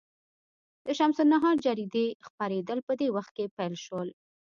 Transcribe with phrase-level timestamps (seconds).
[0.85, 4.09] د شمس النهار جریدې خپرېدل په دې وخت کې پیل شول.